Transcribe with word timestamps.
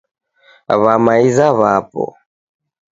W'amaiza 0.83 1.45
w'apo. 1.59 2.03